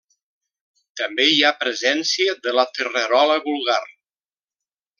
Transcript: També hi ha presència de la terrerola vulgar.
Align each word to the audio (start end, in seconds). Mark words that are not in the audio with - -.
També 1.01 1.27
hi 1.33 1.43
ha 1.43 1.51
presència 1.65 2.35
de 2.47 2.55
la 2.61 2.65
terrerola 2.79 3.37
vulgar. 3.47 3.81